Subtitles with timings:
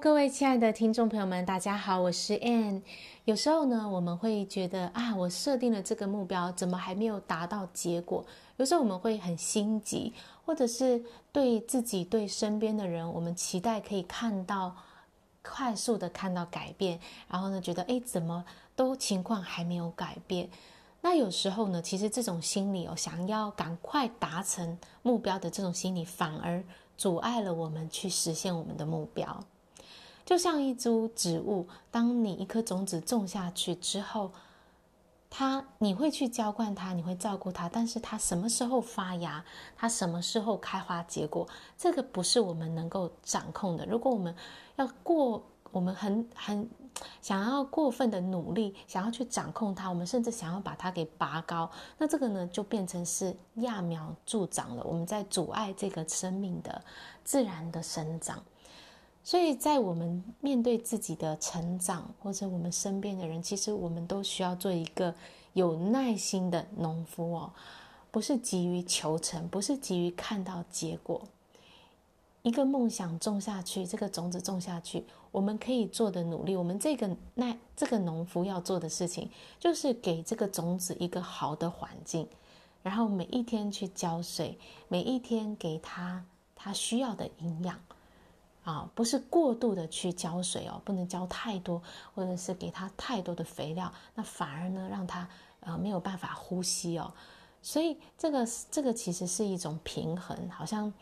[0.00, 2.82] 各位亲爱的听众朋友们，大家好，我是 Ann。
[3.24, 8.24] 有时候呢，我们会觉得啊，我设定了这个目标，怎么还没有达到结果？
[8.58, 10.12] 有时候我们会很心急，
[10.44, 14.76] 或者是对自己、对身边的人，我们期待可以看到
[15.42, 18.44] 快速的看到改变，然后呢，觉得哎，怎么
[18.76, 20.48] 都情况还没有改变？
[21.00, 26.62] 那有时候呢，其实这种心理哦，想要赶快达成目标的这种心理，反而
[26.96, 29.44] 阻碍了我们去实现我们的目标。
[30.28, 34.30] 就像一株植物，当你一颗种子种下去之后，
[35.30, 39.42] 它你会去浇灌它，你会照顾它，但是它什么时候发芽，
[39.74, 43.86] 它什么时候开花结果，这个不是我们能够掌控的。
[43.86, 44.36] 如果我们
[44.76, 46.68] 要过，我们很很
[47.22, 56.84] 想要过分的努力，想要去掌控它，我们甚至想要把它给拔高，那这个呢就变成是揠苗助长了，我们在阻碍这个生命的
[57.24, 58.44] 自然的生长。
[59.28, 65.14] 所以在我们面对自己的成长，或者我们身边的人，其实我们都需要做一个
[65.52, 67.52] 有耐心的农夫哦，
[68.10, 71.20] 不是急于求成，不是急于看到结果。
[72.40, 79.28] 一个梦想种下去，这个种子种下去，我们可以做的努力，我们这个那这个农夫要做的事情，
[79.60, 82.26] 就是给这个种子一个好的环境，
[82.82, 86.24] 然后每一天去浇水，每一天给它
[86.56, 87.78] 它需要的营养。
[88.68, 91.80] 啊，不是过度的去浇水哦，不能浇太多，
[92.14, 95.26] 或者是给它太多的肥料，那反而呢让它
[95.60, 97.10] 呃没有办法呼吸哦。
[97.62, 100.92] 所以这个这个其实是一种平衡，好像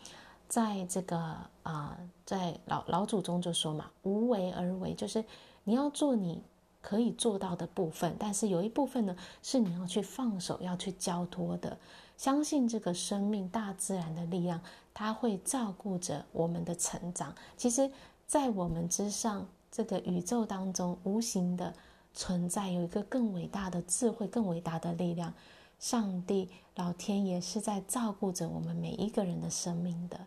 [0.48, 1.18] 在这个
[1.64, 5.24] 啊、在老老祖宗就说嘛，无为而为，就是
[5.64, 6.40] 你要做你
[6.80, 11.76] 可以做到的部分，但是有一部分呢是你要去放手，要去交托的。
[12.16, 14.60] 相信这个生命、大自然的力量，
[14.94, 17.34] 它会照顾着我们的成长。
[17.56, 17.90] 其实，
[18.26, 21.74] 在我们之上，这个宇宙当中，无形的
[22.14, 25.32] 存在有一个更伟大的智慧、更伟大的力量。
[25.78, 30.18] 上帝、老天爷是在照顾着我们每一个人的生命的。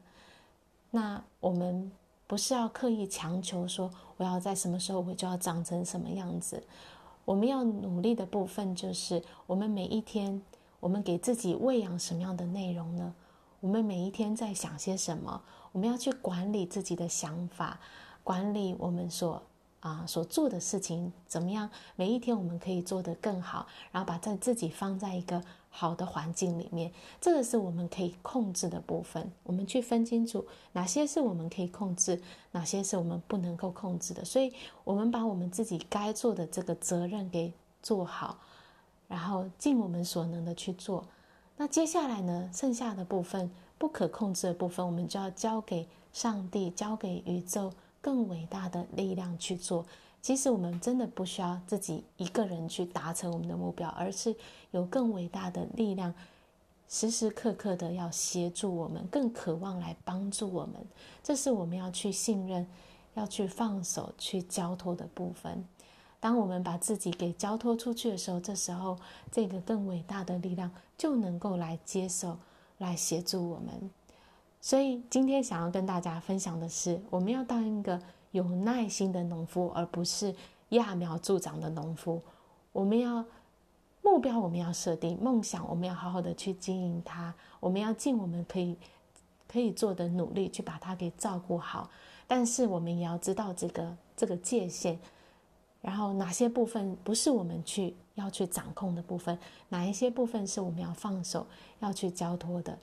[0.91, 1.91] 那我们
[2.27, 6.63] 不是要刻意强求说，我要在什么时候我就要长成什么样子。
[7.25, 10.39] 我们要努力的部分就是，我们每一天。
[10.79, 13.13] 我们给自己喂养什么样的内容呢？
[13.59, 15.41] 我们每一天在想些什么？
[15.71, 17.79] 我们要去管理自己的想法，
[18.23, 19.43] 管理我们所
[19.81, 21.69] 啊所做的事情怎么样？
[21.95, 29.29] 每一天我们可以做得更好，然后把在自己放在一个好的环境里面，这个是我们可以控制的部分。
[29.43, 34.23] 我们去分清楚哪些是我们可以控制，哪些是我们不能够控制的。
[34.23, 34.53] 所以，
[34.85, 37.53] 我们把我们自己该做的这个责任给
[37.83, 38.39] 做好。
[39.09, 41.03] 然后尽我们所能的去做，
[41.57, 49.83] 那接下来呢，剩下的部分不可控制的部分，我们就要交给上帝，交给宇宙更伟大的力量去做。
[50.21, 54.35] 其实我们真的不需要自己一个人去达成我们的目标，而是
[54.69, 56.13] 有更伟大的力量，
[56.87, 60.75] 时时刻刻的要协助我们，更渴望来帮助我们。
[61.23, 62.67] 这是我们要去信任、
[63.15, 65.65] 要去放手、去交托的部分。
[66.19, 68.97] 当我们把自己给交托出去的时候，这时候
[69.31, 72.37] 这个更伟大的力量就能够来接受、
[72.77, 73.89] 来协助我们。
[74.59, 80.35] 所以今天想要跟大家分享的是，我们要当一个有耐心的农夫，而不是
[80.71, 82.21] 揠苗助长的农夫。
[82.73, 83.23] 我们要
[84.01, 87.33] 目标，我们要设定梦想，我们要好好的去经营它。
[87.61, 88.77] 我们要尽我们可以
[89.47, 91.89] 可以做的努力去把它给照顾好。
[92.27, 94.99] 但是我们也要知道这个这个界限。
[95.81, 99.37] 然后哪些部分不是我们去要去掌控的部分？
[99.69, 101.47] 哪一些部分是我们要放手
[101.79, 102.77] 要去交托的？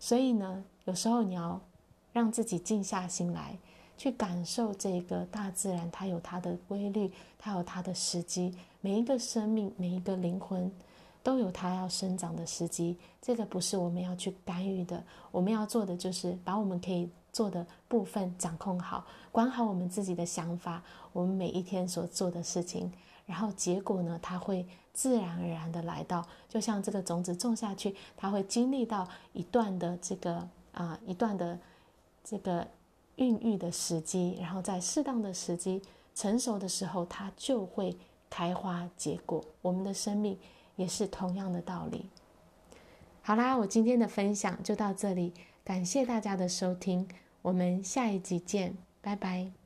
[0.00, 1.60] 所以呢，有时候你要
[2.12, 3.56] 让自己静下心来，
[3.96, 8.52] 去感受这个大自然，它有它的规律，它有它的时机。
[8.80, 10.68] 每一个生命，每一个灵魂，
[11.22, 12.96] 都有它要生长的时机。
[13.20, 15.00] 这个不是我们要去干预的。
[15.30, 17.08] 我们要做的就是把我们可以。
[17.32, 20.82] 做的部分掌控好，管好我们自己的想法，
[21.12, 22.92] 我们每一天所做的事情，
[23.24, 26.26] 然后结果呢，它会自然而然的来到。
[26.48, 31.58] 就像这个种子种下去，它会经历到一段的这个啊、一段的
[32.22, 32.66] 这个
[33.16, 35.80] 孕育的时机，然后在适当的时机
[36.14, 37.96] 成熟的时候，它就会
[38.28, 39.42] 开花结果。
[39.62, 40.38] 我们的生命
[40.76, 42.10] 也是同样的道理。
[43.22, 45.32] 好啦，我今天的分享就到这里，
[45.64, 47.08] 感谢大家的收听。
[47.42, 49.61] 我们下一集见，拜拜。